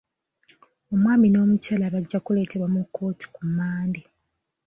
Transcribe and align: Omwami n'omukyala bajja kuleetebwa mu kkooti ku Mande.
Omwami 0.93 1.27
n'omukyala 1.29 1.85
bajja 1.93 2.19
kuleetebwa 2.25 2.67
mu 2.75 2.81
kkooti 2.85 3.25
ku 3.33 3.41
Mande. 3.57 4.01